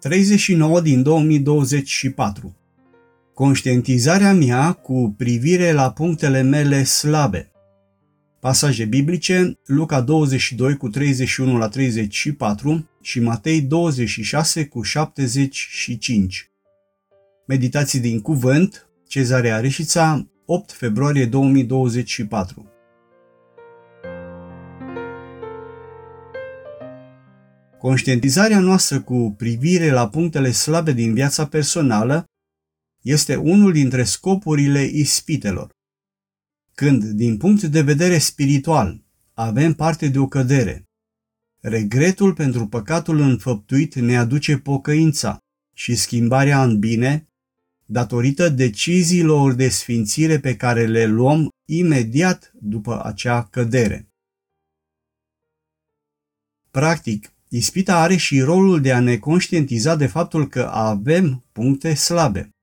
39 0.00 0.80
din 0.80 1.02
2024 1.02 2.56
Conștientizarea 3.34 4.32
mea 4.32 4.72
cu 4.72 5.14
privire 5.16 5.72
la 5.72 5.92
punctele 5.92 6.42
mele 6.42 6.84
slabe 6.84 7.50
Pasaje 8.40 8.84
biblice, 8.84 9.58
Luca 9.66 10.00
22 10.00 10.76
cu 10.76 10.88
31 10.88 11.58
la 11.58 11.68
34 11.68 12.88
și 13.02 13.20
Matei 13.20 13.60
26 13.60 14.66
cu 14.66 14.82
75. 14.82 16.50
Meditații 17.46 18.00
din 18.00 18.20
cuvânt, 18.20 18.88
Cezarea 19.08 19.60
Reșița, 19.60 20.28
8 20.46 20.72
februarie 20.72 21.26
2024. 21.26 22.72
Conștientizarea 27.78 28.60
noastră 28.60 29.00
cu 29.00 29.34
privire 29.36 29.90
la 29.90 30.08
punctele 30.08 30.50
slabe 30.50 30.92
din 30.92 31.14
viața 31.14 31.46
personală 31.46 32.24
este 33.02 33.36
unul 33.36 33.72
dintre 33.72 34.04
scopurile 34.04 34.82
ispitelor. 34.82 35.70
Când, 36.74 37.04
din 37.04 37.36
punct 37.36 37.62
de 37.62 37.82
vedere 37.82 38.18
spiritual, 38.18 39.04
avem 39.34 39.74
parte 39.74 40.08
de 40.08 40.18
o 40.18 40.26
cădere, 40.26 40.84
regretul 41.60 42.34
pentru 42.34 42.68
păcatul 42.68 43.20
înfăptuit 43.20 43.94
ne 43.94 44.16
aduce 44.16 44.58
pocăința 44.58 45.38
și 45.74 45.94
schimbarea 45.94 46.62
în 46.62 46.78
bine, 46.78 47.28
datorită 47.86 48.48
deciziilor 48.48 49.52
de 49.52 49.68
sfințire 49.68 50.40
pe 50.40 50.56
care 50.56 50.86
le 50.86 51.06
luăm 51.06 51.48
imediat 51.68 52.52
după 52.60 53.04
acea 53.04 53.44
cădere. 53.44 54.08
Practic, 56.70 57.32
ispita 57.48 58.00
are 58.00 58.16
și 58.16 58.40
rolul 58.40 58.80
de 58.80 58.92
a 58.92 59.00
ne 59.00 59.16
conștientiza 59.16 59.96
de 59.96 60.06
faptul 60.06 60.48
că 60.48 60.68
avem 60.72 61.44
puncte 61.52 61.94
slabe. 61.94 62.54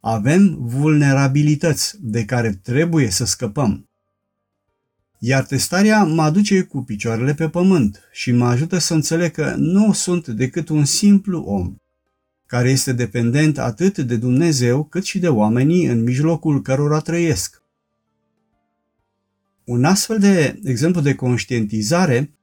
Avem 0.00 0.56
vulnerabilități 0.60 1.96
de 2.00 2.24
care 2.24 2.60
trebuie 2.62 3.10
să 3.10 3.24
scăpăm. 3.24 3.88
Iar 5.18 5.44
testarea 5.44 6.04
mă 6.04 6.22
aduce 6.22 6.62
cu 6.62 6.82
picioarele 6.82 7.34
pe 7.34 7.48
pământ 7.48 8.00
și 8.12 8.32
mă 8.32 8.46
ajută 8.46 8.78
să 8.78 8.94
înțeleg 8.94 9.30
că 9.30 9.54
nu 9.56 9.92
sunt 9.92 10.28
decât 10.28 10.68
un 10.68 10.84
simplu 10.84 11.40
om, 11.40 11.76
care 12.46 12.70
este 12.70 12.92
dependent 12.92 13.58
atât 13.58 13.98
de 13.98 14.16
Dumnezeu 14.16 14.84
cât 14.84 15.04
și 15.04 15.18
de 15.18 15.28
oamenii 15.28 15.86
în 15.86 16.02
mijlocul 16.02 16.62
cărora 16.62 16.98
trăiesc. 16.98 17.62
Un 19.64 19.84
astfel 19.84 20.18
de 20.18 20.60
exemplu 20.64 21.00
de 21.00 21.14
conștientizare 21.14 22.37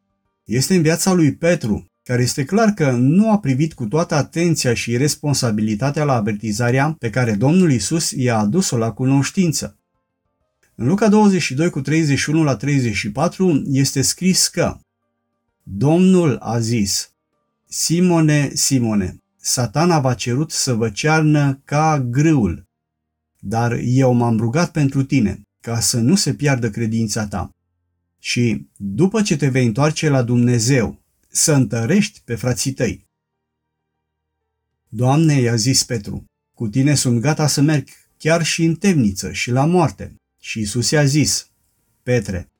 este 0.45 0.75
în 0.75 0.81
viața 0.81 1.13
lui 1.13 1.35
Petru, 1.35 1.85
care 2.03 2.21
este 2.21 2.43
clar 2.43 2.69
că 2.69 2.91
nu 2.91 3.31
a 3.31 3.39
privit 3.39 3.73
cu 3.73 3.85
toată 3.85 4.15
atenția 4.15 4.73
și 4.73 4.97
responsabilitatea 4.97 6.03
la 6.03 6.13
avertizarea 6.13 6.95
pe 6.99 7.09
care 7.09 7.33
Domnul 7.33 7.71
Isus 7.71 8.11
i-a 8.11 8.37
adus-o 8.37 8.77
la 8.77 8.91
cunoștință. 8.91 9.79
În 10.75 10.87
Luca 10.87 11.09
22 11.09 11.69
cu 11.69 11.81
31 11.81 12.43
la 12.43 12.55
34 12.55 13.63
este 13.65 14.01
scris 14.01 14.47
că 14.47 14.77
Domnul 15.63 16.37
a 16.37 16.59
zis, 16.59 17.11
Simone, 17.67 18.51
Simone, 18.53 19.23
satana 19.37 19.99
v-a 19.99 20.13
cerut 20.13 20.51
să 20.51 20.73
vă 20.73 20.89
cearnă 20.89 21.61
ca 21.65 21.99
grâul, 22.09 22.63
dar 23.39 23.79
eu 23.83 24.13
m-am 24.13 24.37
rugat 24.37 24.71
pentru 24.71 25.03
tine, 25.03 25.41
ca 25.61 25.79
să 25.79 25.99
nu 25.99 26.15
se 26.15 26.33
piardă 26.33 26.69
credința 26.69 27.27
ta. 27.27 27.54
Și 28.25 28.67
după 28.77 29.21
ce 29.21 29.35
te 29.35 29.47
vei 29.47 29.65
întoarce 29.65 30.09
la 30.09 30.23
Dumnezeu, 30.23 31.01
să 31.27 31.53
întărești 31.53 32.21
pe 32.25 32.35
frații 32.35 32.71
tăi. 32.71 33.07
Doamne, 34.89 35.33
i-a 35.33 35.55
zis 35.55 35.83
Petru, 35.83 36.25
cu 36.53 36.67
tine 36.67 36.95
sunt 36.95 37.21
gata 37.21 37.47
să 37.47 37.61
merg 37.61 37.87
chiar 38.17 38.43
și 38.43 38.63
în 38.63 38.75
temniță 38.75 39.31
și 39.31 39.51
la 39.51 39.65
moarte. 39.65 40.15
Și 40.39 40.59
Isus 40.59 40.89
i-a 40.89 41.05
zis, 41.05 41.49
Petre, 42.03 42.51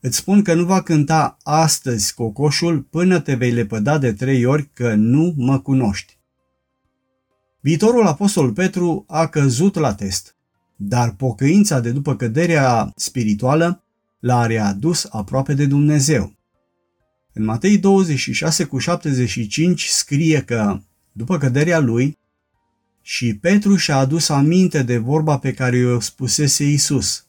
îți 0.00 0.16
spun 0.16 0.42
că 0.42 0.54
nu 0.54 0.64
va 0.64 0.82
cânta 0.82 1.36
astăzi 1.42 2.14
cocoșul 2.14 2.80
până 2.82 3.20
te 3.20 3.34
vei 3.34 3.52
lepăda 3.52 3.98
de 3.98 4.12
trei 4.12 4.44
ori 4.44 4.70
că 4.72 4.94
nu 4.94 5.34
mă 5.36 5.60
cunoști. 5.60 6.18
Viitorul 7.60 8.06
apostol 8.06 8.52
Petru 8.52 9.04
a 9.08 9.26
căzut 9.26 9.74
la 9.74 9.94
test, 9.94 10.36
dar 10.76 11.14
pocăința 11.14 11.80
de 11.80 11.90
după 11.90 12.16
căderea 12.16 12.92
spirituală 12.96 13.84
l-a 14.20 14.46
readus 14.46 15.06
aproape 15.10 15.54
de 15.54 15.66
Dumnezeu. 15.66 16.34
În 17.32 17.44
Matei 17.44 17.78
26 17.78 18.64
cu 18.64 18.78
75 18.78 19.86
scrie 19.86 20.42
că, 20.42 20.80
după 21.12 21.38
căderea 21.38 21.78
lui, 21.78 22.18
și 23.02 23.34
Petru 23.34 23.76
și-a 23.76 23.96
adus 23.96 24.28
aminte 24.28 24.82
de 24.82 24.98
vorba 24.98 25.38
pe 25.38 25.54
care 25.54 25.86
o 25.86 26.00
spusese 26.00 26.64
Isus. 26.64 27.26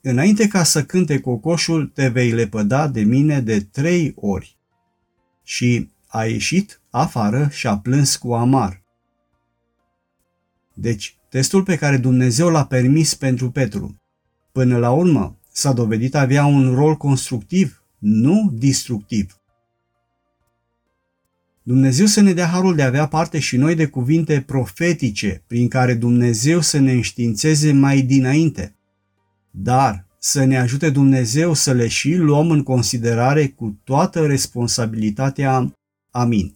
Înainte 0.00 0.48
ca 0.48 0.62
să 0.62 0.84
cânte 0.84 1.20
cocoșul, 1.20 1.86
te 1.86 2.08
vei 2.08 2.30
lepăda 2.30 2.88
de 2.88 3.00
mine 3.00 3.40
de 3.40 3.60
trei 3.60 4.12
ori. 4.16 4.56
Și 5.42 5.90
a 6.06 6.24
ieșit 6.24 6.80
afară 6.90 7.48
și 7.50 7.66
a 7.66 7.78
plâns 7.78 8.16
cu 8.16 8.32
amar. 8.32 8.82
Deci, 10.74 11.16
testul 11.28 11.62
pe 11.62 11.76
care 11.76 11.96
Dumnezeu 11.96 12.48
l-a 12.48 12.66
permis 12.66 13.14
pentru 13.14 13.50
Petru, 13.50 14.02
până 14.52 14.78
la 14.78 14.90
urmă, 14.90 15.38
s-a 15.52 15.72
dovedit 15.72 16.14
avea 16.14 16.44
un 16.44 16.74
rol 16.74 16.96
constructiv, 16.96 17.82
nu 17.98 18.50
destructiv. 18.52 19.36
Dumnezeu 21.62 22.06
să 22.06 22.20
ne 22.20 22.32
dea 22.32 22.46
harul 22.46 22.74
de 22.74 22.82
a 22.82 22.86
avea 22.86 23.06
parte 23.06 23.38
și 23.38 23.56
noi 23.56 23.74
de 23.74 23.86
cuvinte 23.86 24.40
profetice 24.40 25.42
prin 25.46 25.68
care 25.68 25.94
Dumnezeu 25.94 26.60
să 26.60 26.78
ne 26.78 26.92
înștiințeze 26.92 27.72
mai 27.72 28.00
dinainte. 28.00 28.76
Dar 29.50 30.06
să 30.18 30.44
ne 30.44 30.58
ajute 30.58 30.90
Dumnezeu 30.90 31.54
să 31.54 31.72
le 31.72 31.88
și 31.88 32.14
luăm 32.14 32.50
în 32.50 32.62
considerare 32.62 33.48
cu 33.48 33.80
toată 33.84 34.26
responsabilitatea. 34.26 35.72
Amin. 36.10 36.54